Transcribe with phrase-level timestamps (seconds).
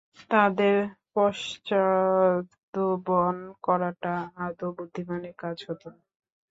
[0.31, 0.75] তাদের
[1.15, 4.13] পশ্চাদ্ধাবন করাটা
[4.45, 6.01] আদৌ বুদ্ধিমানের কাজ হত না।